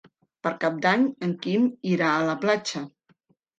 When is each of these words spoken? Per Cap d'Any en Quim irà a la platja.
Per 0.45 0.51
Cap 0.63 0.79
d'Any 0.85 1.03
en 1.27 1.35
Quim 1.45 1.69
irà 1.93 2.11
a 2.17 2.25
la 2.33 2.37
platja. 2.47 2.85